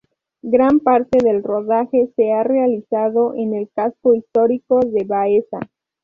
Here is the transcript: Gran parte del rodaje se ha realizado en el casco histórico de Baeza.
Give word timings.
Gran 0.41 0.79
parte 0.79 1.19
del 1.23 1.43
rodaje 1.43 2.09
se 2.15 2.33
ha 2.33 2.41
realizado 2.41 3.35
en 3.35 3.53
el 3.53 3.69
casco 3.71 4.15
histórico 4.15 4.79
de 4.79 5.03
Baeza. 5.03 5.59